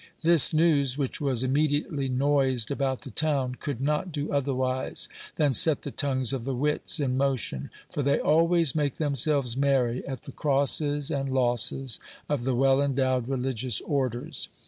[0.23, 5.83] This news, which was immediately noised about the town, could not do otherwise than set
[5.83, 10.31] the tongues of the wits in motion; for they always make themselves merry at the
[10.31, 14.49] crosses and losses of the well endowed religious orders.